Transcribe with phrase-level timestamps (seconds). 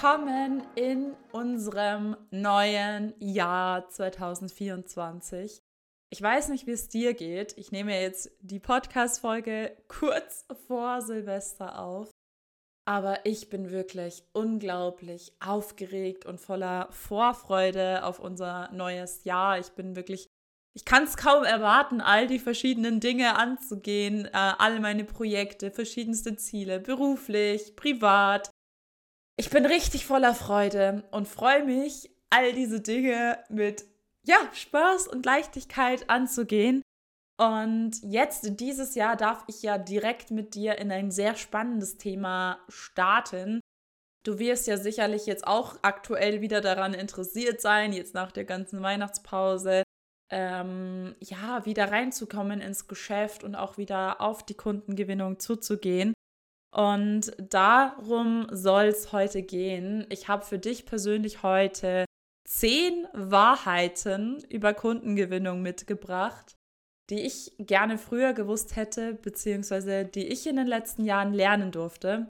[0.00, 5.60] willkommen in unserem neuen Jahr 2024.
[6.10, 7.58] Ich weiß nicht, wie es dir geht.
[7.58, 12.10] Ich nehme jetzt die Podcast-Folge kurz vor Silvester auf.
[12.84, 19.58] Aber ich bin wirklich unglaublich aufgeregt und voller Vorfreude auf unser neues Jahr.
[19.58, 20.28] Ich bin wirklich,
[20.76, 26.36] ich kann es kaum erwarten, all die verschiedenen Dinge anzugehen, äh, alle meine Projekte, verschiedenste
[26.36, 28.52] Ziele, beruflich, privat.
[29.40, 33.84] Ich bin richtig voller Freude und freue mich, all diese Dinge mit
[34.26, 36.82] ja, Spaß und Leichtigkeit anzugehen.
[37.40, 42.58] Und jetzt, dieses Jahr, darf ich ja direkt mit dir in ein sehr spannendes Thema
[42.68, 43.60] starten.
[44.24, 48.82] Du wirst ja sicherlich jetzt auch aktuell wieder daran interessiert sein, jetzt nach der ganzen
[48.82, 49.84] Weihnachtspause,
[50.32, 56.12] ähm, ja, wieder reinzukommen ins Geschäft und auch wieder auf die Kundengewinnung zuzugehen.
[56.70, 60.06] Und darum soll es heute gehen.
[60.10, 62.04] Ich habe für dich persönlich heute
[62.46, 66.56] zehn Wahrheiten über Kundengewinnung mitgebracht,
[67.10, 72.28] die ich gerne früher gewusst hätte, beziehungsweise die ich in den letzten Jahren lernen durfte.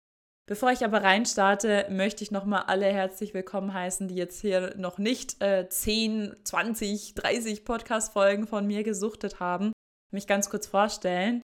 [0.48, 4.98] Bevor ich aber reinstarte, möchte ich nochmal alle herzlich willkommen heißen, die jetzt hier noch
[4.98, 9.72] nicht äh, 10, 20, 30 Podcast-Folgen von mir gesuchtet haben.
[10.12, 11.41] Mich ganz kurz vorstellen.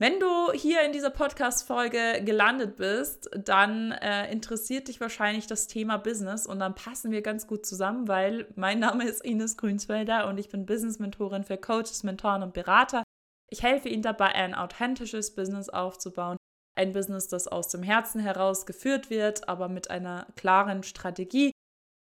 [0.00, 5.98] Wenn du hier in dieser Podcast-Folge gelandet bist, dann äh, interessiert dich wahrscheinlich das Thema
[5.98, 10.38] Business und dann passen wir ganz gut zusammen, weil mein Name ist Ines Grünsfelder und
[10.38, 13.02] ich bin Business-Mentorin für Coaches, Mentoren und Berater.
[13.50, 16.38] Ich helfe ihnen dabei, ein authentisches Business aufzubauen.
[16.78, 21.52] Ein Business, das aus dem Herzen heraus geführt wird, aber mit einer klaren Strategie.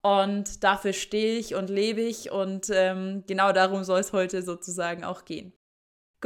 [0.04, 5.02] Und dafür stehe ich und lebe ich und ähm, genau darum soll es heute sozusagen
[5.02, 5.54] auch gehen.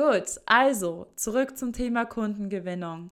[0.00, 3.10] Gut, also zurück zum Thema Kundengewinnung.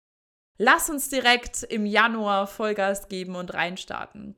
[0.58, 4.34] Lass uns direkt im Januar Vollgas geben und reinstarten.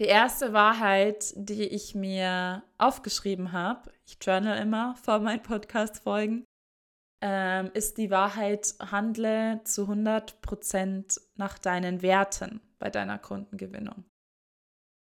[0.00, 6.44] Die erste Wahrheit, die ich mir aufgeschrieben habe, ich journal immer vor meinen Podcast-Folgen,
[7.22, 14.04] ähm, ist die Wahrheit, handle zu 100% nach deinen Werten bei deiner Kundengewinnung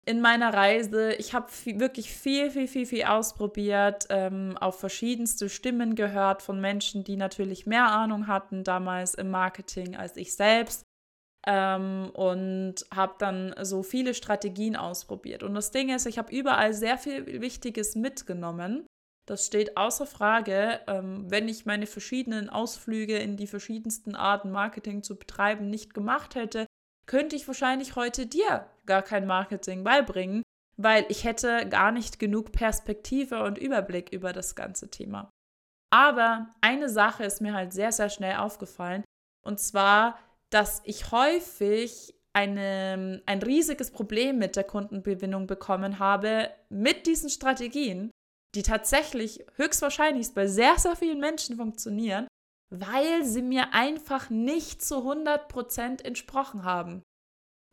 [0.06, 1.14] in meiner Reise.
[1.14, 7.04] Ich habe wirklich viel, viel, viel, viel ausprobiert, ähm, auf verschiedenste Stimmen gehört von Menschen,
[7.04, 10.84] die natürlich mehr Ahnung hatten damals im Marketing als ich selbst.
[11.48, 15.42] Ähm, und habe dann so viele Strategien ausprobiert.
[15.42, 18.86] Und das Ding ist, ich habe überall sehr viel Wichtiges mitgenommen.
[19.28, 25.02] Das steht außer Frage, ähm, wenn ich meine verschiedenen Ausflüge in die verschiedensten Arten Marketing
[25.02, 26.68] zu betreiben nicht gemacht hätte,
[27.12, 30.44] könnte ich wahrscheinlich heute dir gar kein Marketing beibringen,
[30.78, 35.30] weil ich hätte gar nicht genug Perspektive und Überblick über das ganze Thema.
[35.94, 39.04] Aber eine Sache ist mir halt sehr, sehr schnell aufgefallen,
[39.44, 40.18] und zwar,
[40.52, 48.10] dass ich häufig eine, ein riesiges Problem mit der Kundengewinnung bekommen habe mit diesen Strategien,
[48.56, 52.26] die tatsächlich höchstwahrscheinlich bei sehr, sehr vielen Menschen funktionieren,
[52.72, 57.04] weil sie mir einfach nicht zu 100% entsprochen haben.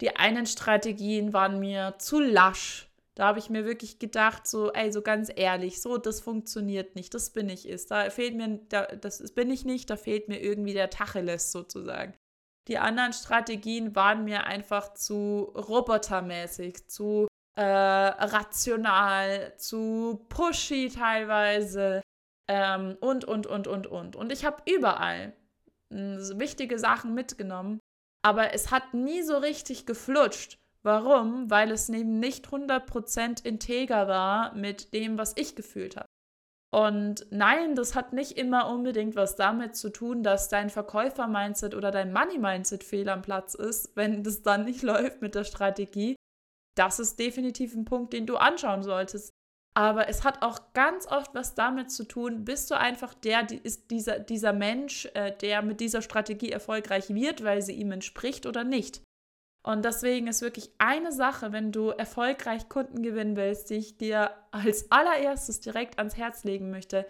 [0.01, 2.91] Die einen Strategien waren mir zu lasch.
[3.15, 7.15] Da habe ich mir wirklich gedacht, so, ey, so ganz ehrlich, so, das funktioniert nicht,
[7.15, 7.91] das bin ich ist.
[7.91, 12.15] Da fehlt mir, da, das bin ich nicht, da fehlt mir irgendwie der Tacheles sozusagen.
[12.69, 17.27] Die anderen Strategien waren mir einfach zu robotermäßig, zu
[17.57, 22.03] äh, rational, zu pushy teilweise
[22.49, 24.17] ähm, und, und, und, und, und.
[24.17, 25.35] Und ich habe überall
[25.91, 27.79] mh, wichtige Sachen mitgenommen,
[28.23, 30.59] aber es hat nie so richtig geflutscht.
[30.83, 31.51] Warum?
[31.51, 36.07] Weil es eben nicht 100% integer war mit dem, was ich gefühlt habe.
[36.71, 41.91] Und nein, das hat nicht immer unbedingt was damit zu tun, dass dein Verkäufer-Mindset oder
[41.91, 46.15] dein Money-Mindset fehl am Platz ist, wenn das dann nicht läuft mit der Strategie.
[46.77, 49.33] Das ist definitiv ein Punkt, den du anschauen solltest.
[49.79, 53.59] Aber es hat auch ganz oft was damit zu tun, bist du einfach der, die
[53.59, 58.47] ist dieser, dieser Mensch, äh, der mit dieser Strategie erfolgreich wird, weil sie ihm entspricht
[58.47, 59.03] oder nicht.
[59.63, 64.33] Und deswegen ist wirklich eine Sache, wenn du erfolgreich Kunden gewinnen willst, die ich dir
[64.51, 67.07] als allererstes direkt ans Herz legen möchte.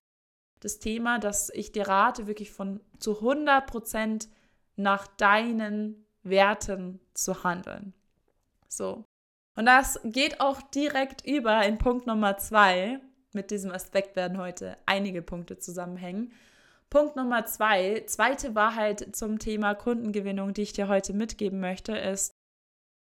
[0.61, 4.29] Das Thema, dass ich dir rate, wirklich von zu 100 Prozent
[4.77, 7.95] nach deinen Werten zu handeln.
[8.69, 9.07] So.
[9.59, 13.01] Und das geht auch direkt über in Punkt Nummer zwei.
[13.33, 16.31] Mit diesem Aspekt werden heute einige Punkte zusammenhängen.
[16.91, 22.37] Punkt Nummer zwei, zweite Wahrheit zum Thema Kundengewinnung, die ich dir heute mitgeben möchte, ist,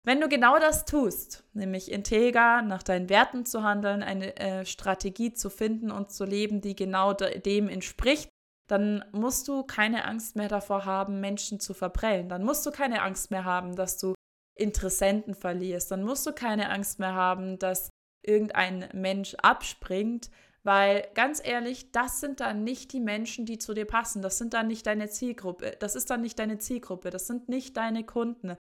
[0.05, 5.33] wenn du genau das tust, nämlich integer nach deinen Werten zu handeln, eine äh, Strategie
[5.33, 8.29] zu finden und zu leben, die genau dem entspricht,
[8.69, 12.29] dann musst du keine Angst mehr davor haben, Menschen zu verprellen.
[12.29, 14.15] Dann musst du keine Angst mehr haben, dass du
[14.61, 15.91] Interessenten verlierst.
[15.91, 17.91] Dann musst du keine Angst mehr haben, dass
[18.23, 20.31] irgendein Mensch abspringt,
[20.63, 24.21] weil ganz ehrlich, das sind dann nicht die Menschen, die zu dir passen.
[24.21, 25.77] Das sind dann nicht deine Zielgruppe.
[25.81, 27.11] Das ist dann nicht deine Zielgruppe.
[27.11, 28.57] Das sind nicht deine Kunden.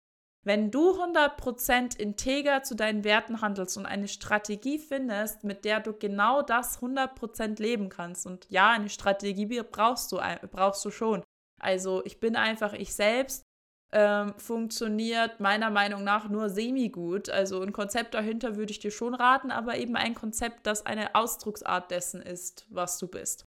[0.45, 5.93] Wenn du 100% integer zu deinen Werten handelst und eine Strategie findest, mit der du
[5.93, 11.25] genau das 100% leben kannst, und ja, eine Strategie brauchst du, brauchst du schon.
[11.61, 13.43] Also ich bin einfach ich selbst,
[13.93, 17.31] ähm, funktioniert meiner Meinung nach nur semi-gut.
[17.31, 21.15] Also ein Konzept dahinter würde ich dir schon raten, aber eben ein Konzept, das eine
[21.15, 23.45] Ausdrucksart dessen ist, was du bist.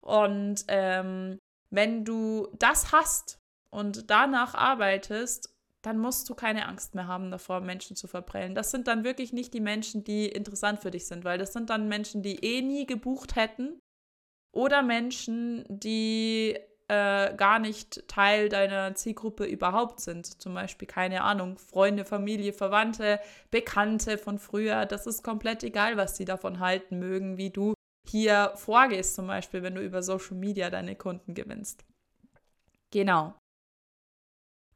[0.00, 1.38] Und ähm,
[1.70, 3.38] wenn du das hast
[3.70, 5.52] und danach arbeitest,
[5.82, 8.56] dann musst du keine Angst mehr haben davor, Menschen zu verprellen.
[8.56, 11.70] Das sind dann wirklich nicht die Menschen, die interessant für dich sind, weil das sind
[11.70, 13.78] dann Menschen, die eh nie gebucht hätten
[14.52, 20.40] oder Menschen, die äh, gar nicht Teil deiner Zielgruppe überhaupt sind.
[20.40, 24.86] Zum Beispiel, keine Ahnung, Freunde, Familie, Verwandte, Bekannte von früher.
[24.86, 27.74] Das ist komplett egal, was sie davon halten mögen, wie du
[28.08, 31.84] hier vorgehst, zum Beispiel, wenn du über Social Media deine Kunden gewinnst.
[32.92, 33.34] Genau.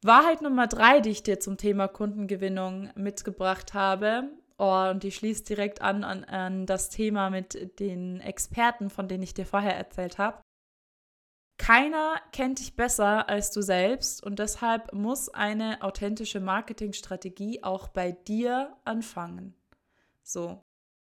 [0.02, 5.48] Wahrheit Nummer drei, die ich dir zum Thema Kundengewinnung mitgebracht habe, oh, und die schließt
[5.48, 10.18] direkt an, an, an das Thema mit den Experten, von denen ich dir vorher erzählt
[10.18, 10.40] habe.
[11.60, 18.12] Keiner kennt dich besser als du selbst und deshalb muss eine authentische Marketingstrategie auch bei
[18.12, 19.54] dir anfangen.
[20.22, 20.64] So.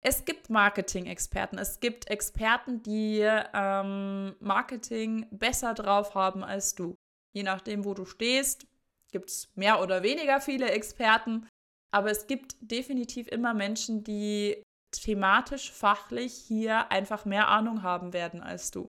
[0.01, 1.59] Es gibt Marketing-Experten.
[1.59, 6.97] Es gibt Experten, die ähm, Marketing besser drauf haben als du.
[7.35, 8.67] Je nachdem, wo du stehst,
[9.13, 11.47] gibt es mehr oder weniger viele Experten.
[11.91, 18.41] Aber es gibt definitiv immer Menschen, die thematisch, fachlich hier einfach mehr Ahnung haben werden
[18.41, 18.89] als du.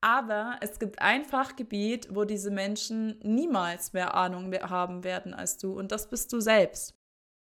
[0.00, 5.76] Aber es gibt ein Fachgebiet, wo diese Menschen niemals mehr Ahnung haben werden als du.
[5.76, 6.94] Und das bist du selbst.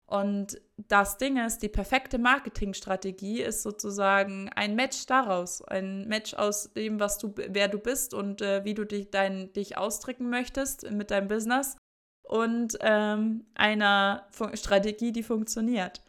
[0.06, 5.60] Und das Ding ist, die perfekte Marketingstrategie ist sozusagen ein Match daraus.
[5.62, 9.52] Ein Match aus dem, was du, wer du bist und äh, wie du dich, dein,
[9.52, 11.76] dich ausdrücken möchtest mit deinem Business.
[12.22, 16.02] Und ähm, einer Strategie, die funktioniert.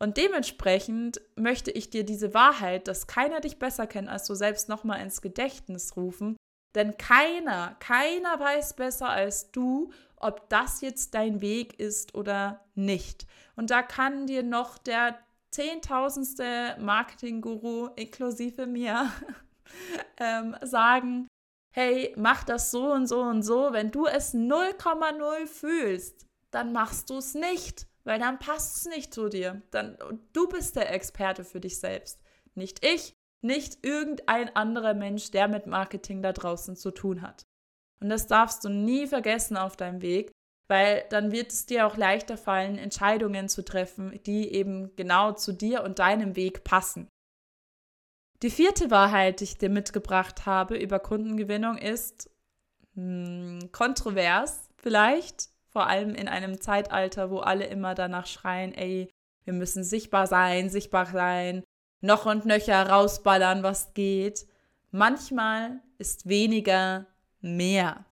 [0.00, 4.68] Und dementsprechend möchte ich dir diese Wahrheit, dass keiner dich besser kennt als du selbst,
[4.68, 6.36] nochmal ins Gedächtnis rufen.
[6.74, 13.26] Denn keiner, keiner weiß besser als du, ob das jetzt dein Weg ist oder nicht.
[13.56, 15.18] Und da kann dir noch der
[15.50, 19.10] zehntausendste Marketing-Guru inklusive mir
[20.18, 21.26] ähm, sagen,
[21.74, 23.72] hey, mach das so und so und so.
[23.72, 29.12] Wenn du es 0,0 fühlst, dann machst du es nicht weil dann passt es nicht
[29.12, 29.60] zu dir.
[29.70, 29.98] Dann,
[30.32, 32.22] du bist der Experte für dich selbst.
[32.54, 33.12] Nicht ich,
[33.42, 37.44] nicht irgendein anderer Mensch, der mit Marketing da draußen zu tun hat.
[38.00, 40.32] Und das darfst du nie vergessen auf deinem Weg,
[40.68, 45.52] weil dann wird es dir auch leichter fallen, Entscheidungen zu treffen, die eben genau zu
[45.52, 47.08] dir und deinem Weg passen.
[48.42, 52.30] Die vierte Wahrheit, die ich dir mitgebracht habe über Kundengewinnung, ist
[52.94, 59.08] mh, hm, kontrovers vielleicht, vor allem in einem Zeitalter, wo alle immer danach schreien, ey,
[59.44, 61.64] wir müssen sichtbar sein, sichtbar sein,
[62.00, 64.46] noch und nöcher rausballern, was geht.
[64.90, 67.06] Manchmal ist weniger
[67.40, 68.04] mehr.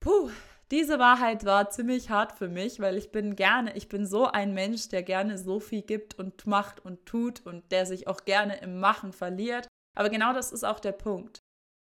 [0.00, 0.30] Puh,
[0.70, 4.54] diese Wahrheit war ziemlich hart für mich, weil ich bin gerne, ich bin so ein
[4.54, 8.58] Mensch, der gerne so viel gibt und macht und tut und der sich auch gerne
[8.58, 9.66] im Machen verliert.
[9.96, 11.42] Aber genau das ist auch der Punkt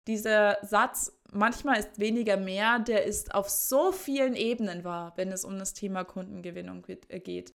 [0.08, 5.46] dieser Satz, manchmal ist weniger mehr, der ist auf so vielen Ebenen wahr, wenn es
[5.46, 7.54] um das Thema Kundengewinnung äh, geht.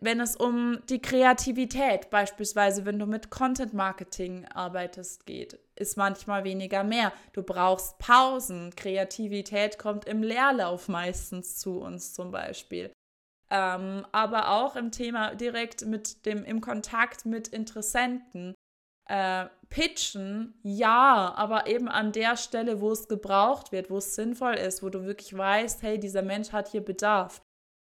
[0.00, 6.44] Wenn es um die Kreativität, beispielsweise wenn du mit Content Marketing arbeitest, geht, ist manchmal
[6.44, 7.12] weniger mehr.
[7.32, 8.74] Du brauchst Pausen.
[8.76, 12.92] Kreativität kommt im Leerlauf meistens zu uns zum Beispiel.
[13.50, 18.54] Ähm, aber auch im Thema direkt mit dem, im Kontakt mit Interessenten
[19.08, 24.54] äh, pitchen, ja, aber eben an der Stelle, wo es gebraucht wird, wo es sinnvoll
[24.54, 27.42] ist, wo du wirklich weißt, hey, dieser Mensch hat hier Bedarf.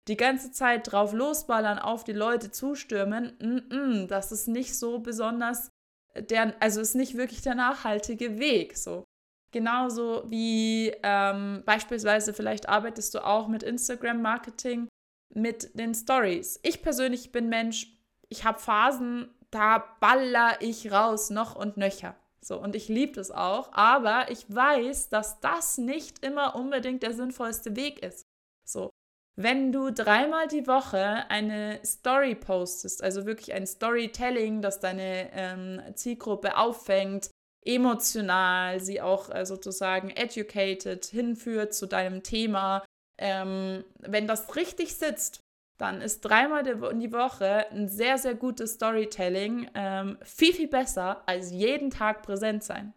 [0.07, 4.99] Die ganze Zeit drauf losballern, auf die Leute zustürmen, mm -mm, das ist nicht so
[4.99, 5.71] besonders,
[6.15, 8.77] der, also ist nicht wirklich der nachhaltige Weg.
[8.77, 9.03] So.
[9.51, 14.87] Genauso wie ähm, beispielsweise vielleicht arbeitest du auch mit Instagram-Marketing,
[15.33, 16.59] mit den Stories.
[16.63, 17.87] Ich persönlich bin Mensch,
[18.29, 22.15] ich habe Phasen, da baller ich raus, noch und nöcher.
[22.41, 27.13] So, und ich liebe das auch, aber ich weiß, dass das nicht immer unbedingt der
[27.13, 28.25] sinnvollste Weg ist.
[28.65, 28.89] So,
[29.35, 35.81] wenn du dreimal die Woche eine Story postest, also wirklich ein Storytelling, das deine ähm,
[35.95, 37.29] Zielgruppe auffängt,
[37.65, 42.83] emotional, sie auch äh, sozusagen educated hinführt zu deinem Thema,
[43.17, 45.39] ähm, wenn das richtig sitzt,
[45.79, 51.23] dann ist dreimal in die Woche ein sehr, sehr gutes Storytelling ähm, viel, viel besser
[51.25, 52.93] als jeden Tag präsent sein.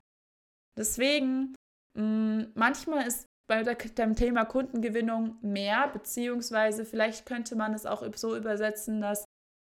[0.76, 1.54] Deswegen,
[1.94, 8.02] mh, mm, manchmal ist bei dem Thema Kundengewinnung mehr, beziehungsweise vielleicht könnte man es auch
[8.16, 9.24] so übersetzen, dass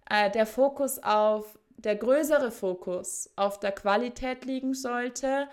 [0.08, 5.48] äh, der Fokus auf, der größere Fokus auf der Qualität liegen sollte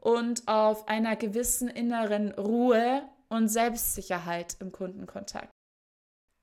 [0.00, 5.50] und auf einer gewissen inneren Ruhe und Selbstsicherheit im Kundenkontakt.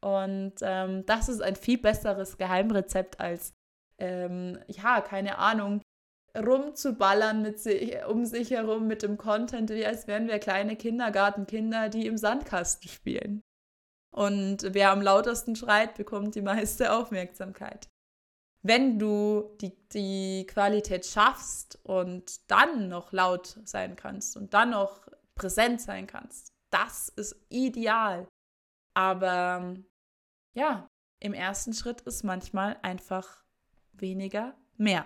[0.04, 3.54] Und ähm, das ist ein viel besseres Geheimrezept als,
[3.98, 5.82] ähm, ja, keine Ahnung,
[6.38, 11.88] rumzuballern mit sich, um sich herum mit dem Content, wie als wären wir kleine Kindergartenkinder,
[11.88, 13.42] die im Sandkasten spielen.
[14.14, 17.88] Und wer am lautesten schreit, bekommt die meiste Aufmerksamkeit.
[18.62, 25.08] Wenn du die, die Qualität schaffst und dann noch laut sein kannst und dann noch
[25.36, 28.28] präsent sein kannst, das ist ideal.
[28.96, 29.76] Aber
[30.54, 30.88] ja,
[31.20, 33.44] im ersten Schritt ist manchmal einfach
[33.94, 35.06] weniger mehr.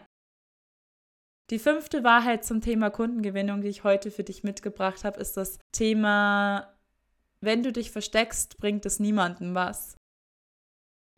[1.49, 5.59] Die fünfte Wahrheit zum Thema Kundengewinnung, die ich heute für dich mitgebracht habe, ist das
[5.71, 6.77] Thema,
[7.39, 9.95] wenn du dich versteckst, bringt es niemandem was.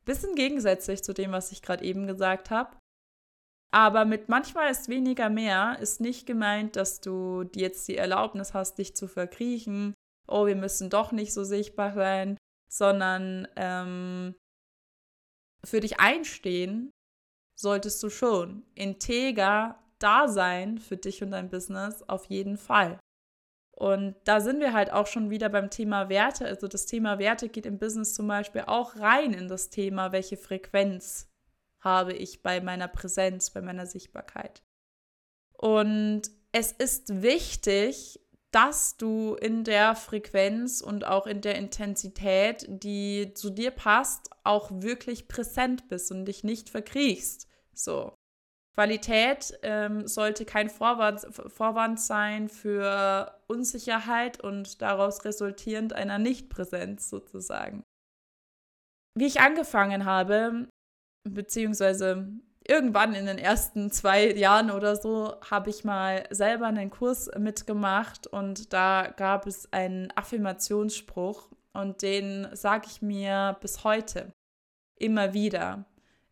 [0.06, 2.78] Bisschen gegensätzlich zu dem, was ich gerade eben gesagt habe.
[3.72, 8.78] Aber mit manchmal ist weniger mehr, ist nicht gemeint, dass du jetzt die Erlaubnis hast,
[8.78, 9.94] dich zu verkriechen.
[10.28, 12.38] Oh, wir müssen doch nicht so sichtbar sein,
[12.70, 14.36] sondern ähm,
[15.64, 16.92] für dich einstehen
[17.56, 18.64] solltest du schon.
[18.76, 23.00] Integer da sein für dich und dein Business auf jeden Fall.
[23.72, 26.46] Und da sind wir halt auch schon wieder beim Thema Werte.
[26.46, 30.38] Also das Thema Werte geht im Business zum Beispiel auch rein in das Thema, welche
[30.38, 31.30] Frequenz
[31.80, 34.62] habe ich bei meiner Präsenz, bei meiner Sichtbarkeit.
[35.54, 38.20] Und es ist wichtig,
[38.52, 44.72] dass du in der Frequenz und auch in der Intensität, die zu dir passt, auch
[44.72, 47.48] wirklich präsent bist und dich nicht verkriechst.
[47.74, 48.16] So.
[48.76, 57.84] Qualität ähm, sollte kein Vorwand, Vorwand sein für Unsicherheit und daraus resultierend einer Nichtpräsenz sozusagen.
[59.18, 60.70] Wie ich angefangen habe,
[61.30, 62.32] beziehungsweise
[62.70, 68.28] irgendwann in den ersten zwei Jahren oder so, habe ich mal selber einen Kurs mitgemacht
[68.28, 74.32] und da gab es einen Affirmationsspruch und den sage ich mir bis heute
[75.00, 75.86] immer wieder.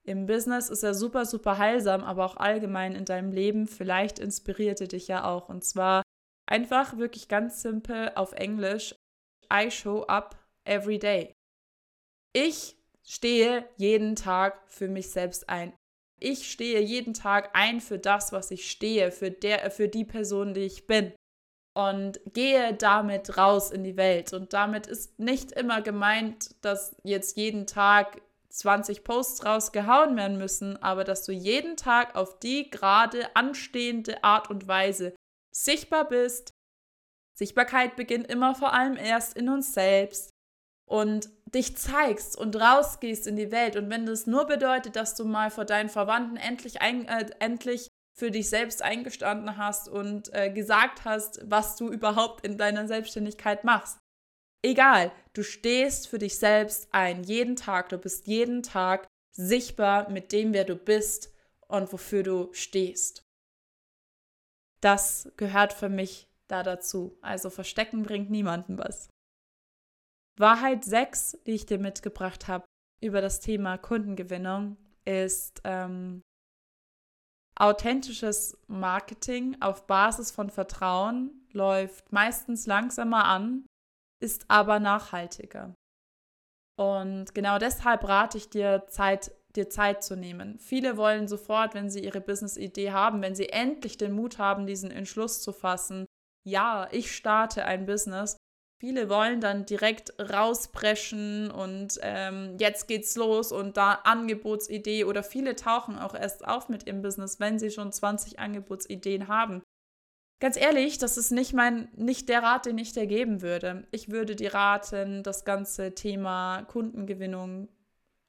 [0.03, 3.67] Im Business ist er super, super heilsam, aber auch allgemein in deinem Leben.
[3.67, 5.49] Vielleicht inspirierte dich ja auch.
[5.49, 6.01] Und zwar
[6.45, 8.95] einfach wirklich ganz simpel auf Englisch.
[9.51, 11.33] I show up every day.
[12.31, 15.73] Ich stehe jeden Tag für mich selbst ein.
[16.19, 20.53] Ich stehe jeden Tag ein für das, was ich stehe, für, der, für die Person,
[20.53, 21.13] die ich bin.
[21.75, 24.33] Und gehe damit raus in die Welt.
[24.33, 30.81] Und damit ist nicht immer gemeint, dass jetzt jeden Tag 20 Posts rausgehauen werden müssen,
[30.81, 35.13] aber dass du jeden Tag auf die gerade anstehende Art und Weise
[35.51, 36.49] sichtbar bist.
[37.35, 40.31] Sichtbarkeit beginnt immer vor allem erst in uns selbst
[40.87, 43.75] und dich zeigst und rausgehst in die Welt.
[43.75, 47.87] Und wenn das nur bedeutet, dass du mal vor deinen Verwandten endlich, ein, äh, endlich
[48.13, 53.63] für dich selbst eingestanden hast und äh, gesagt hast, was du überhaupt in deiner Selbstständigkeit
[53.63, 53.99] machst,
[54.63, 60.31] Egal, du stehst für dich selbst ein, jeden Tag, du bist jeden Tag sichtbar mit
[60.31, 61.31] dem, wer du bist
[61.67, 63.21] und wofür du stehst.
[64.81, 67.17] Das gehört für mich da dazu.
[67.21, 69.09] Also verstecken bringt niemandem was.
[70.37, 72.65] Wahrheit 6, die ich dir mitgebracht habe
[73.01, 76.21] über das Thema Kundengewinnung, ist ähm,
[77.55, 83.65] authentisches Marketing auf Basis von Vertrauen läuft meistens langsamer an
[84.19, 85.75] ist aber nachhaltiger.
[86.79, 90.59] Und genau deshalb rate ich dir, Zeit, dir Zeit zu nehmen.
[90.59, 94.91] Viele wollen sofort, wenn sie ihre Business-Idee haben, wenn sie endlich den Mut haben, diesen
[94.91, 96.05] Entschluss zu fassen,
[96.45, 98.37] ja, ich starte ein Business.
[98.79, 105.55] Viele wollen dann direkt rauspreschen und ähm, jetzt geht's los und da Angebotsidee oder viele
[105.55, 109.63] tauchen auch erst auf mit ihrem Business, wenn sie schon 20 Angebotsideen haben.
[110.39, 113.87] Ganz ehrlich, das ist nicht mein, nicht der Rat, den ich dir geben würde.
[113.89, 117.69] Ich würde dir raten, das ganze Thema Kundengewinnung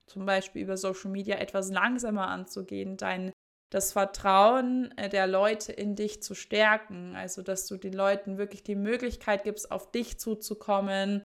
[0.06, 3.32] zum Beispiel über Social Media etwas langsamer anzugehen, dein
[3.70, 8.62] das Vertrauen äh, der Leute in dich zu stärken, also dass du den Leuten wirklich
[8.62, 11.22] die Möglichkeit gibst, auf dich zuzukommen,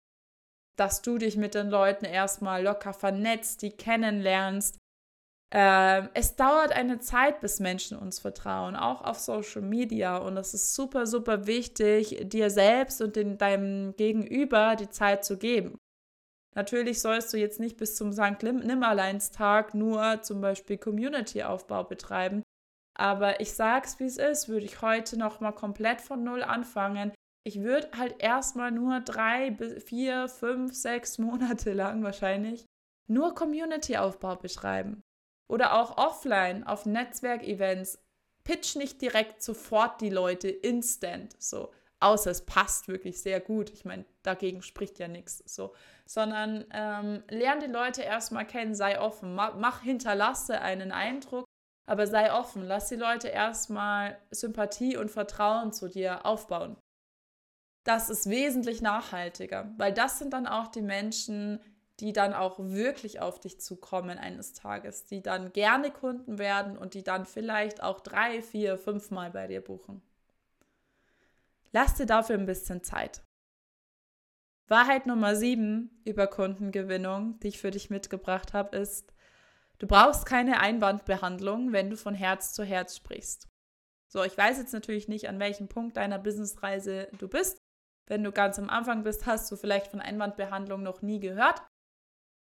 [0.77, 4.79] dass du dich mit den Leuten erstmal locker vernetzt, die kennenlernst,
[5.53, 10.17] äh, es dauert eine Zeit, bis Menschen uns vertrauen, auch auf Social Media.
[10.17, 15.39] Und es ist super, super wichtig, dir selbst und in deinem Gegenüber die Zeit zu
[15.39, 15.77] geben.
[16.55, 18.43] Natürlich sollst du jetzt nicht bis zum St.
[18.43, 22.43] Nimmerleinstag nur zum Beispiel Community-Aufbau betreiben.
[22.95, 27.13] Aber ich sag's, wie es ist, würde ich heute nochmal komplett von Null anfangen.
[27.45, 32.67] Ich würde halt erstmal nur drei, vier, fünf, sechs Monate lang wahrscheinlich
[33.07, 35.03] nur Community-Aufbau betreiben.
[35.49, 37.99] Oder auch offline auf Netzwerkevents.
[38.45, 41.35] Pitch nicht direkt sofort die Leute instant.
[41.39, 43.71] So, außer es passt wirklich sehr gut.
[43.71, 45.43] Ich meine, dagegen spricht ja nichts.
[45.47, 45.75] So,
[46.11, 51.45] sondern ähm, lern die Leute erstmal kennen, sei offen, mach, mach, hinterlasse einen Eindruck,
[51.87, 56.77] aber sei offen, lass die Leute erstmal Sympathie und Vertrauen zu dir aufbauen.
[57.85, 61.61] Das ist wesentlich nachhaltiger, weil das sind dann auch die Menschen,
[62.01, 66.95] die dann auch wirklich auf dich zukommen eines Tages, die dann gerne Kunden werden und
[66.95, 70.03] die dann vielleicht auch drei, vier, fünf Mal bei dir buchen.
[71.71, 73.23] Lass dir dafür ein bisschen Zeit.
[74.71, 79.13] Wahrheit Nummer sieben über Kundengewinnung, die ich für dich mitgebracht habe, ist,
[79.79, 83.49] du brauchst keine Einwandbehandlung, wenn du von Herz zu Herz sprichst.
[84.09, 87.59] So, ich weiß jetzt natürlich nicht, an welchem Punkt deiner Businessreise du bist.
[88.07, 91.63] Wenn du ganz am Anfang bist, hast du vielleicht von Einwandbehandlung noch nie gehört.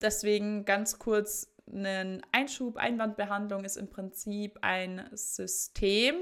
[0.01, 2.77] Deswegen ganz kurz einen Einschub.
[2.77, 6.17] Einwandbehandlung ist im Prinzip ein System,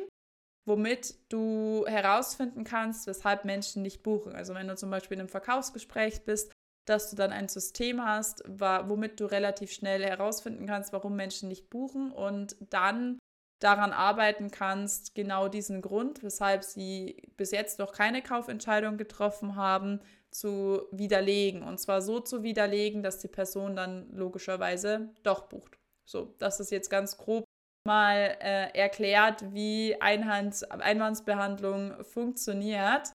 [0.66, 4.34] womit du herausfinden kannst, weshalb Menschen nicht buchen.
[4.34, 6.52] Also wenn du zum Beispiel in einem Verkaufsgespräch bist,
[6.86, 11.70] dass du dann ein System hast, womit du relativ schnell herausfinden kannst, warum Menschen nicht
[11.70, 13.18] buchen und dann
[13.60, 20.00] daran arbeiten kannst, genau diesen Grund, weshalb sie bis jetzt noch keine Kaufentscheidung getroffen haben,
[20.30, 21.62] zu widerlegen.
[21.62, 25.78] Und zwar so zu widerlegen, dass die Person dann logischerweise doch bucht.
[26.04, 27.44] So, das ist jetzt ganz grob
[27.86, 33.12] mal äh, erklärt, wie Einhands Einwandsbehandlung funktioniert.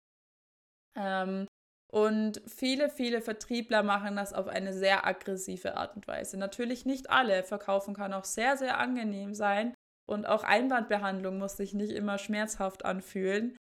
[0.96, 1.48] Ähm,
[1.91, 6.38] und viele, viele Vertriebler machen das auf eine sehr aggressive Art und Weise.
[6.38, 7.43] Natürlich nicht alle.
[7.43, 9.74] Verkaufen kann auch sehr, sehr angenehm sein.
[10.08, 13.58] Und auch Einwandbehandlung muss sich nicht immer schmerzhaft anfühlen.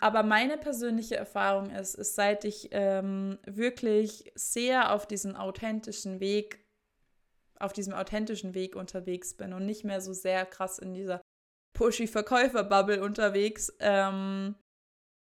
[0.00, 6.63] Aber meine persönliche Erfahrung ist, ist seit ich ähm, wirklich sehr auf diesen authentischen Weg
[7.58, 11.20] auf diesem authentischen Weg unterwegs bin und nicht mehr so sehr krass in dieser
[11.74, 14.54] pushy Verkäufer-Bubble unterwegs, ähm,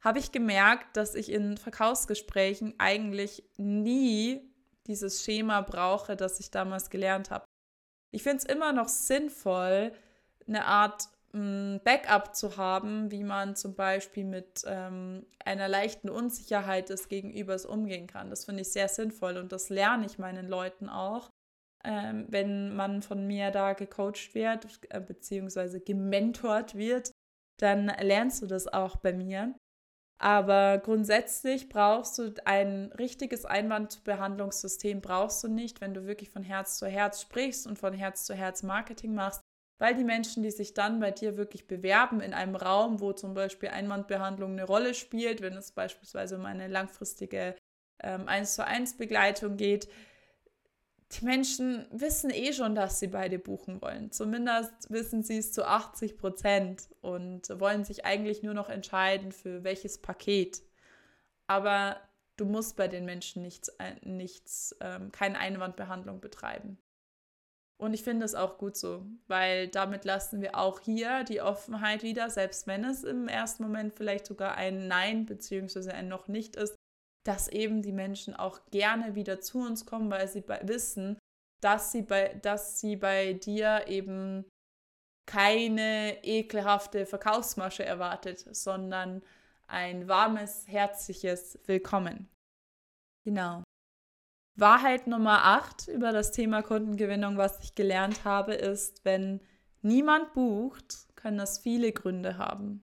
[0.03, 4.53] habe ich gemerkt, dass ich in Verkaufsgesprächen eigentlich nie
[4.87, 7.45] dieses Schema brauche, das ich damals gelernt habe.
[8.13, 9.91] Ich finde es immer noch sinnvoll,
[10.47, 16.89] eine Art mh, Backup zu haben, wie man zum Beispiel mit ähm, einer leichten Unsicherheit
[16.89, 18.29] des Gegenübers umgehen kann.
[18.29, 21.29] Das finde ich sehr sinnvoll und das lerne ich meinen Leuten auch
[21.83, 27.11] ähm, wenn man von mir da gecoacht wird, äh, beziehungsweise gementort wird,
[27.59, 29.55] dann lernst du das auch bei mir.
[30.19, 36.79] Aber grundsätzlich brauchst du ein richtiges Einwandbehandlungssystem, brauchst du nicht, wenn du wirklich von Herz
[36.79, 39.41] zu Herz sprichst und von Herz zu Herz Marketing machst,
[39.79, 43.35] weil die Menschen, die sich dann bei dir wirklich bewerben in einem Raum, wo zum
[43.35, 47.55] Beispiel Einwandbehandlung eine Rolle spielt, wenn es beispielsweise um eine langfristige
[48.01, 49.87] ähm, 1 zu 1 Begleitung geht,
[51.13, 54.11] die Menschen wissen eh schon, dass sie beide buchen wollen.
[54.11, 59.63] Zumindest wissen sie es zu 80 Prozent und wollen sich eigentlich nur noch entscheiden, für
[59.63, 60.61] welches Paket.
[61.47, 61.97] Aber
[62.35, 66.77] du musst bei den Menschen nichts, äh, nichts ähm, keine Einwandbehandlung betreiben.
[67.79, 72.01] Und ich finde es auch gut so, weil damit lassen wir auch hier die Offenheit
[72.01, 75.91] wieder, selbst wenn es im ersten Moment vielleicht sogar ein Nein bzw.
[75.91, 76.75] ein noch nicht ist,
[77.27, 81.19] dass eben die Menschen auch gerne wieder zu uns kommen, weil sie bei, wissen,
[81.61, 84.45] dass sie bei, dass sie bei dir eben
[85.29, 89.21] keine ekelhafte Verkaufsmasche erwartet, sondern
[89.67, 92.29] ein warmes, herzliches Willkommen.
[93.25, 93.61] Genau.
[94.57, 99.41] Wahrheit Nummer 8 über das Thema Kundengewinnung, was ich gelernt habe, ist, wenn
[99.81, 102.81] niemand bucht, können das viele Gründe haben.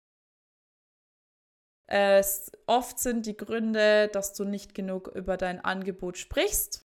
[1.96, 6.84] Es, oft sind die Gründe, dass du nicht genug über dein Angebot sprichst.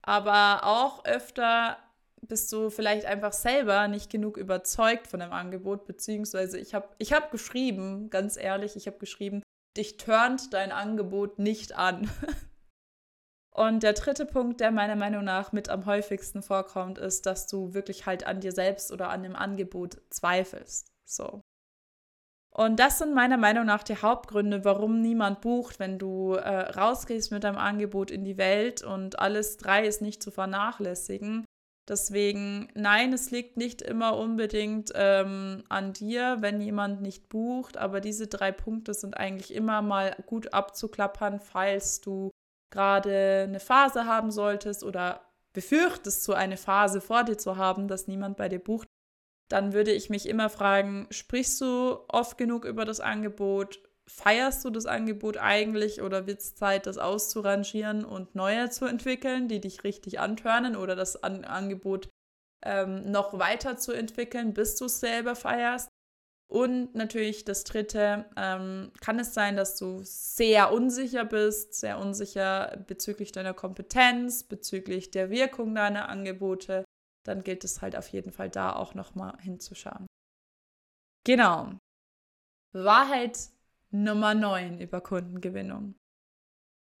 [0.00, 1.76] Aber auch öfter
[2.22, 7.12] bist du vielleicht einfach selber nicht genug überzeugt von dem Angebot, beziehungsweise ich habe ich
[7.12, 9.42] hab geschrieben, ganz ehrlich, ich habe geschrieben,
[9.76, 12.08] dich turnt dein Angebot nicht an.
[13.50, 17.74] Und der dritte Punkt, der meiner Meinung nach mit am häufigsten vorkommt, ist, dass du
[17.74, 20.94] wirklich halt an dir selbst oder an dem Angebot zweifelst.
[21.04, 21.42] So.
[22.56, 27.30] Und das sind meiner Meinung nach die Hauptgründe, warum niemand bucht, wenn du äh, rausgehst
[27.30, 31.44] mit deinem Angebot in die Welt und alles drei ist nicht zu vernachlässigen.
[31.86, 38.00] Deswegen, nein, es liegt nicht immer unbedingt ähm, an dir, wenn jemand nicht bucht, aber
[38.00, 42.30] diese drei Punkte sind eigentlich immer mal gut abzuklappern, falls du
[42.72, 45.20] gerade eine Phase haben solltest oder
[45.52, 48.88] befürchtest, so eine Phase vor dir zu haben, dass niemand bei dir bucht,
[49.48, 53.80] dann würde ich mich immer fragen, sprichst du oft genug über das Angebot?
[54.08, 59.48] Feierst du das Angebot eigentlich oder wird es Zeit, das auszurangieren und neue zu entwickeln,
[59.48, 62.08] die dich richtig antörnen oder das An Angebot
[62.64, 65.88] ähm, noch weiter zu entwickeln, bis du es selber feierst?
[66.48, 72.84] Und natürlich das Dritte, ähm, kann es sein, dass du sehr unsicher bist, sehr unsicher
[72.86, 76.84] bezüglich deiner Kompetenz, bezüglich der Wirkung deiner Angebote,
[77.28, 80.06] dann gilt es halt auf jeden Fall da auch nochmal hinzuschauen.
[81.24, 81.78] Genau.
[82.72, 83.38] Wahrheit
[83.90, 85.94] Nummer 9 über Kundengewinnung.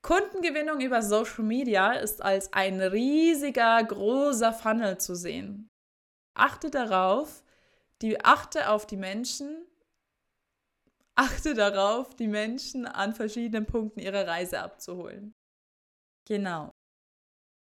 [0.02, 5.68] Kundengewinnung über Social Media ist als ein riesiger, großer Funnel zu sehen.
[6.34, 7.42] Achte darauf,
[8.02, 9.66] die achte auf die Menschen,
[11.16, 15.34] achte darauf, die Menschen an verschiedenen Punkten ihrer Reise abzuholen.
[16.28, 16.70] Genau.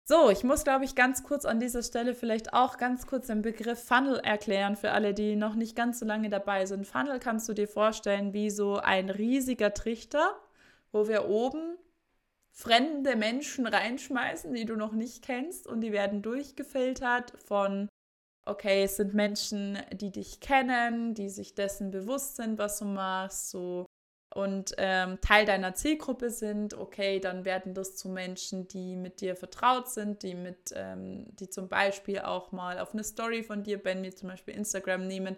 [0.07, 3.41] So, ich muss, glaube ich, ganz kurz an dieser Stelle vielleicht auch ganz kurz den
[3.41, 6.87] Begriff Funnel erklären für alle, die noch nicht ganz so lange dabei sind.
[6.87, 10.39] Funnel kannst du dir vorstellen wie so ein riesiger Trichter,
[10.93, 11.79] wo wir oben
[12.51, 17.89] fremde Menschen reinschmeißen, die du noch nicht kennst und die werden durchgefiltert von
[18.45, 23.49] okay, es sind Menschen, die dich kennen, die sich dessen bewusst sind, was du machst,
[23.51, 23.87] so
[24.35, 29.37] und ähm, Teil deiner Zielgruppe sind, okay, dann werden das zu Menschen, die mit dir
[29.37, 33.85] vertraut sind, die mit, ähm, die zum Beispiel auch mal auf eine Story von dir,
[33.85, 35.37] wenn wir zum Beispiel Instagram nehmen,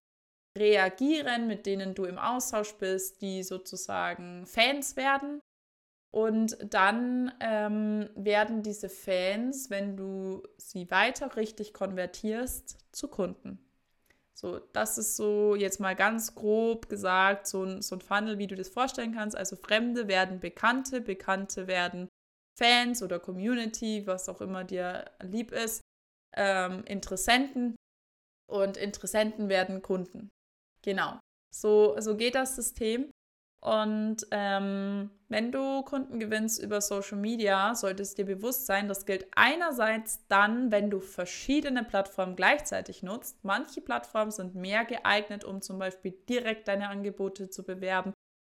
[0.57, 5.41] reagieren, mit denen du im Austausch bist, die sozusagen Fans werden
[6.17, 13.66] und dann ähm, werden diese Fans, wenn du sie weiter richtig konvertierst, zu Kunden.
[14.39, 18.47] So, das ist so jetzt mal ganz grob gesagt, so ein, so ein Funnel, wie
[18.47, 19.35] du das vorstellen kannst.
[19.35, 22.09] Also Fremde werden Bekannte, Bekannte werden
[22.59, 25.81] Fans oder Community, was auch immer dir lieb ist,
[26.37, 27.77] ähm, Interessenten
[28.51, 30.29] und Interessenten werden Kunden.
[30.83, 31.19] Genau.
[31.55, 33.11] So, so geht das System.
[33.67, 39.07] Und ähm, wenn du Kunden gewinnst über Social Media, sollte es dir bewusst sein, das
[39.07, 43.43] gilt einerseits dann, wenn du verschiedene Plattformen gleichzeitig nutzt.
[43.43, 48.13] Manche Plattformen sind mehr geeignet, um zum Beispiel direkt deine Angebote zu bewerben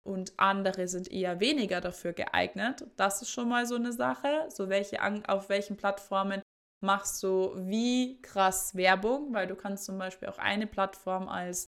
[0.06, 2.86] und andere sind eher weniger dafür geeignet.
[2.96, 4.46] Das ist schon mal so eine Sache.
[4.48, 6.40] So welche auf welchen Plattformen
[6.84, 11.66] machst du wie krass Werbung, weil du kannst zum Beispiel auch eine Plattform als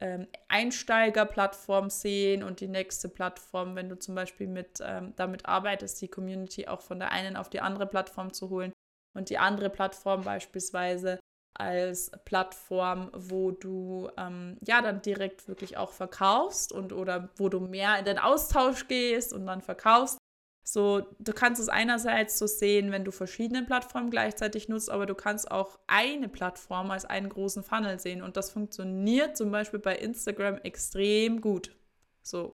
[0.00, 6.00] ähm, Einsteigerplattform sehen und die nächste Plattform, wenn du zum Beispiel mit, ähm, damit arbeitest,
[6.00, 8.72] die Community auch von der einen auf die andere Plattform zu holen
[9.14, 11.18] und die andere Plattform beispielsweise
[11.54, 17.60] als Plattform, wo du ähm, ja dann direkt wirklich auch verkaufst und oder wo du
[17.60, 20.16] mehr in den Austausch gehst und dann verkaufst.
[20.62, 25.14] So, du kannst es einerseits so sehen, wenn du verschiedene Plattformen gleichzeitig nutzt, aber du
[25.14, 28.22] kannst auch eine Plattform als einen großen Funnel sehen.
[28.22, 31.74] Und das funktioniert zum Beispiel bei Instagram extrem gut.
[32.22, 32.52] So.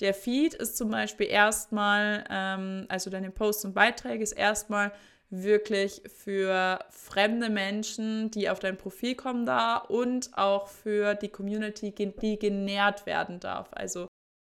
[0.00, 4.92] Der Feed ist zum Beispiel erstmal, ähm, also deine Posts und Beiträge ist erstmal
[5.30, 11.92] wirklich für fremde Menschen, die auf dein Profil kommen da und auch für die Community,
[11.92, 13.70] die genährt werden darf.
[13.72, 14.06] Also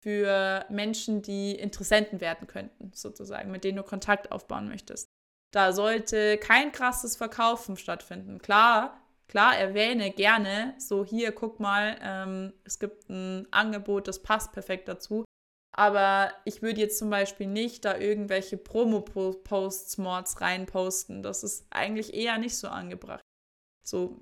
[0.08, 5.10] für Menschen, die Interessenten werden könnten, sozusagen, mit denen du Kontakt aufbauen möchtest.
[5.54, 8.40] Da sollte kein krasses Verkaufen stattfinden.
[8.40, 14.54] Klar, klar, erwähne gerne, so hier, guck mal, ähm, es gibt ein Angebot, das passt
[14.54, 15.26] perfekt dazu.
[15.76, 21.22] Aber ich würde jetzt zum Beispiel nicht da irgendwelche Promo-Posts, Mords reinposten.
[21.22, 23.26] Das ist eigentlich eher nicht so angebracht.
[23.84, 24.22] So,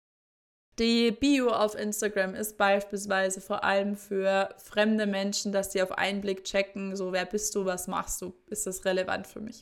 [0.77, 6.21] die Bio auf Instagram ist beispielsweise vor allem für fremde Menschen, dass sie auf einen
[6.21, 9.61] Blick checken, so wer bist du, was machst du, ist das relevant für mich.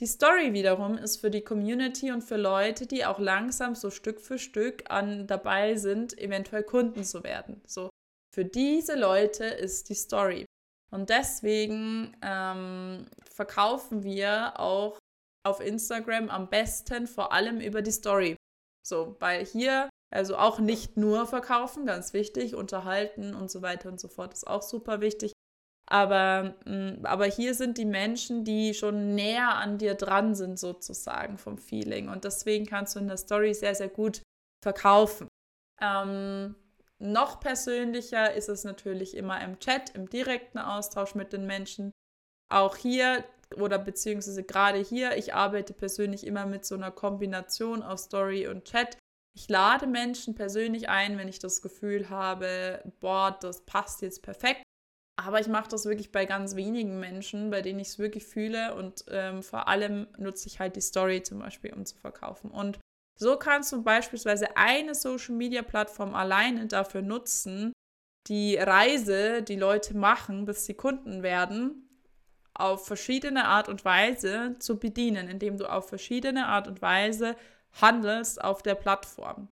[0.00, 4.20] Die Story wiederum ist für die Community und für Leute, die auch langsam so Stück
[4.20, 7.60] für Stück an dabei sind, eventuell Kunden zu werden.
[7.66, 7.90] So
[8.34, 10.46] für diese Leute ist die Story.
[10.90, 14.98] Und deswegen ähm, verkaufen wir auch
[15.46, 18.36] auf Instagram am besten vor allem über die Story.
[18.86, 24.00] So, weil hier also auch nicht nur verkaufen, ganz wichtig, unterhalten und so weiter und
[24.00, 25.32] so fort ist auch super wichtig.
[25.86, 31.36] Aber, mm, aber hier sind die Menschen, die schon näher an dir dran sind, sozusagen
[31.36, 32.08] vom Feeling.
[32.08, 34.22] Und deswegen kannst du in der Story sehr, sehr gut
[34.62, 35.28] verkaufen.
[35.80, 36.54] Ähm,
[36.98, 41.90] noch persönlicher ist es natürlich immer im Chat, im direkten Austausch mit den Menschen.
[42.52, 43.24] Auch hier
[43.56, 48.64] oder beziehungsweise gerade hier, ich arbeite persönlich immer mit so einer Kombination aus Story und
[48.64, 48.96] Chat,
[49.34, 54.62] ich lade Menschen persönlich ein, wenn ich das Gefühl habe, boah, das passt jetzt perfekt.
[55.16, 58.74] Aber ich mache das wirklich bei ganz wenigen Menschen, bei denen ich es wirklich fühle.
[58.74, 62.50] Und ähm, vor allem nutze ich halt die Story zum Beispiel, um zu verkaufen.
[62.50, 62.78] Und
[63.18, 67.72] so kannst du beispielsweise eine Social-Media-Plattform alleine dafür nutzen,
[68.28, 71.86] die Reise, die Leute machen, bis sie Kunden werden,
[72.54, 77.36] auf verschiedene Art und Weise zu bedienen, indem du auf verschiedene Art und Weise
[77.72, 79.48] handelst auf der Plattform.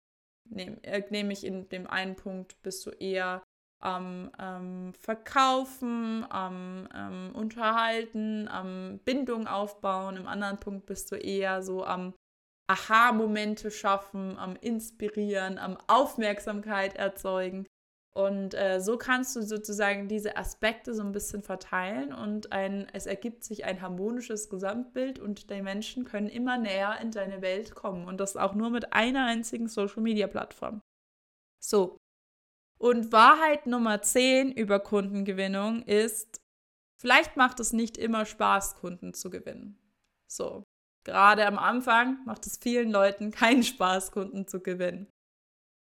[0.54, 3.42] Äh, nämlich in dem einen Punkt bist du eher
[3.80, 10.16] am ähm, Verkaufen, am ähm, Unterhalten, am Bindung aufbauen.
[10.16, 12.14] Im anderen Punkt bist du eher so am
[12.66, 17.66] Aha-Momente schaffen, am Inspirieren, am Aufmerksamkeit erzeugen.
[18.16, 23.06] Und äh, so kannst du sozusagen diese Aspekte so ein bisschen verteilen und ein, es
[23.06, 28.06] ergibt sich ein harmonisches Gesamtbild und die Menschen können immer näher in deine Welt kommen
[28.06, 30.80] und das auch nur mit einer einzigen Social-Media-Plattform.
[31.60, 31.96] So.
[32.78, 36.40] Und Wahrheit Nummer 10 über Kundengewinnung ist,
[37.00, 39.76] vielleicht macht es nicht immer Spaß, Kunden zu gewinnen.
[40.30, 40.62] So.
[41.04, 45.08] Gerade am Anfang macht es vielen Leuten keinen Spaß, Kunden zu gewinnen.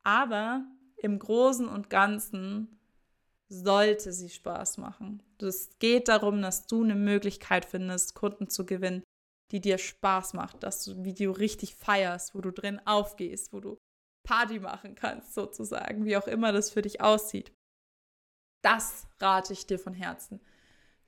[0.06, 0.66] Aber
[1.04, 2.80] im Großen und Ganzen
[3.50, 5.22] sollte sie Spaß machen.
[5.40, 9.04] Es geht darum, dass du eine Möglichkeit findest, Kunden zu gewinnen,
[9.52, 13.78] die dir Spaß macht, dass du Video richtig feierst, wo du drin aufgehst, wo du
[14.26, 17.52] Party machen kannst, sozusagen, wie auch immer das für dich aussieht.
[18.64, 20.40] Das rate ich dir von Herzen.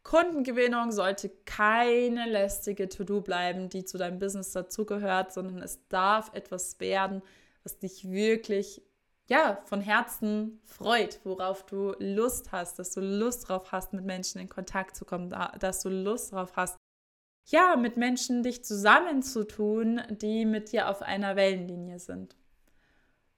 [0.03, 6.79] Kundengewinnung sollte keine lästige To-Do bleiben, die zu deinem Business dazugehört, sondern es darf etwas
[6.79, 7.23] werden,
[7.63, 8.83] was dich wirklich
[9.27, 14.39] ja, von Herzen freut, worauf du Lust hast, dass du Lust drauf hast, mit Menschen
[14.39, 16.77] in Kontakt zu kommen, dass du Lust drauf hast,
[17.47, 22.35] ja, mit Menschen dich zusammenzutun, die mit dir auf einer Wellenlinie sind.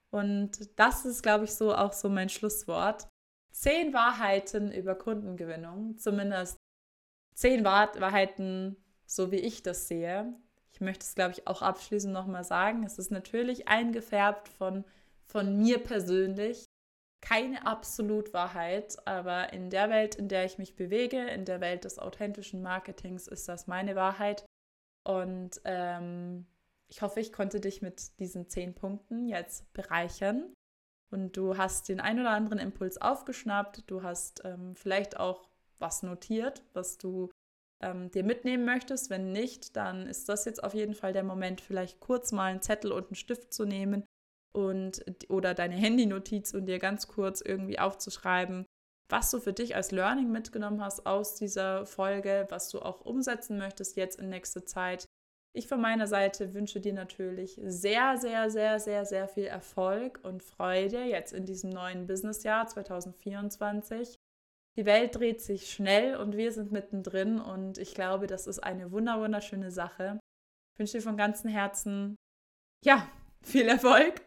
[0.10, 3.08] Und das ist, glaube ich, so auch so mein Schlusswort.
[3.52, 6.58] Zehn Wahrheiten über Kundengewinnung, zumindest
[7.34, 10.34] zehn Wahrheiten, so wie ich das sehe.
[10.72, 12.84] Ich möchte es, glaube ich, auch abschließend nochmal sagen.
[12.84, 14.86] Es ist natürlich eingefärbt von
[15.28, 16.66] von mir persönlich
[17.22, 22.00] keine Absolutwahrheit, aber in der Welt, in der ich mich bewege, in der Welt des
[22.00, 24.46] authentischen Marketings, ist das meine Wahrheit.
[25.04, 26.46] Und ähm,
[26.88, 30.54] ich hoffe, ich konnte dich mit diesen zehn Punkten jetzt bereichern.
[31.10, 33.84] Und du hast den ein oder anderen Impuls aufgeschnappt.
[33.88, 37.30] Du hast ähm, vielleicht auch was notiert, was du
[37.82, 39.10] ähm, dir mitnehmen möchtest.
[39.10, 42.62] Wenn nicht, dann ist das jetzt auf jeden Fall der Moment, vielleicht kurz mal einen
[42.62, 44.06] Zettel und einen Stift zu nehmen
[44.58, 48.66] und oder deine Handynotiz und dir ganz kurz irgendwie aufzuschreiben,
[49.08, 53.60] was du für dich als Learning mitgenommen hast aus dieser Folge, was du auch umsetzen
[53.60, 55.06] möchtest jetzt in nächster Zeit.
[55.56, 60.44] Ich von meiner Seite wünsche dir natürlich sehr, sehr, sehr, sehr, sehr viel Erfolg und
[60.44, 64.16] Freude jetzt in diesem neuen Businessjahr 2024.
[64.76, 68.92] Die Welt dreht sich schnell und wir sind mittendrin und ich glaube, das ist eine
[68.92, 70.20] wunderschöne Sache.
[70.74, 72.16] Ich wünsche dir von ganzem Herzen,
[72.84, 73.08] ja,
[73.42, 74.22] viel Erfolg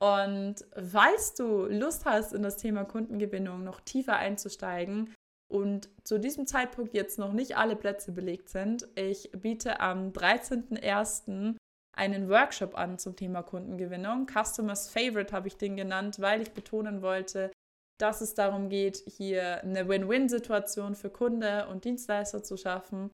[0.00, 0.56] und
[0.90, 5.14] falls du Lust hast, in das Thema Kundengewinnung noch tiefer einzusteigen
[5.48, 11.56] und zu diesem Zeitpunkt jetzt noch nicht alle Plätze belegt sind, ich biete am 13.01.
[11.96, 14.26] einen Workshop an zum Thema Kundengewinnung.
[14.26, 17.52] Customers Favorite habe ich den genannt, weil ich betonen wollte,
[17.98, 23.10] dass es darum geht, hier eine Win-Win-Situation für Kunde und Dienstleister zu schaffen.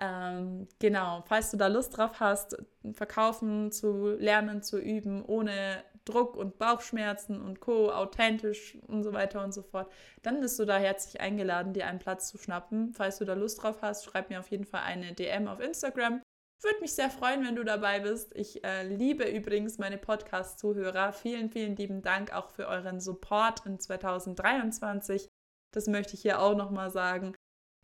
[0.00, 2.56] Ähm, genau, falls du da Lust drauf hast,
[2.92, 7.90] verkaufen zu lernen, zu üben, ohne Druck und Bauchschmerzen und Co.
[7.92, 9.92] authentisch und so weiter und so fort,
[10.22, 12.92] dann bist du da herzlich eingeladen, dir einen Platz zu schnappen.
[12.94, 16.22] Falls du da Lust drauf hast, schreib mir auf jeden Fall eine DM auf Instagram.
[16.62, 18.34] Würde mich sehr freuen, wenn du dabei bist.
[18.34, 21.12] Ich äh, liebe übrigens meine Podcast-Zuhörer.
[21.12, 25.28] Vielen, vielen lieben Dank auch für euren Support in 2023.
[25.74, 27.35] Das möchte ich hier auch nochmal sagen.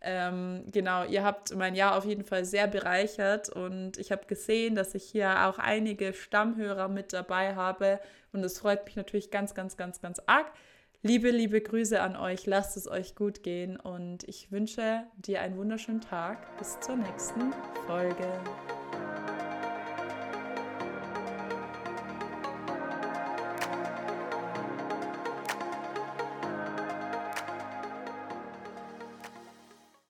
[0.05, 4.75] Ähm, genau, ihr habt mein Jahr auf jeden Fall sehr bereichert und ich habe gesehen,
[4.75, 8.01] dass ich hier auch einige Stammhörer mit dabei habe
[8.33, 10.51] und es freut mich natürlich ganz, ganz, ganz, ganz arg.
[11.05, 15.57] Liebe, liebe Grüße an euch, lasst es euch gut gehen und ich wünsche dir einen
[15.57, 16.57] wunderschönen Tag.
[16.59, 17.53] Bis zur nächsten
[17.87, 18.27] Folge.